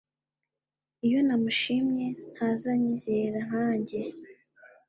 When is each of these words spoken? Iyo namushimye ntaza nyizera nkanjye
Iyo 1.05 1.19
namushimye 1.27 2.07
ntaza 2.33 2.71
nyizera 2.81 3.37
nkanjye 3.47 3.99